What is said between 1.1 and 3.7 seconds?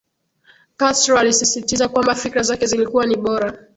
alisisitiza kwamba fikra zake zilikuwa ni bora